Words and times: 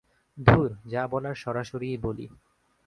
ধুর, 0.37 0.69
যা 0.85 1.03
বলার 1.07 1.35
সরাসরিই 1.35 1.97
বলি। 1.97 2.25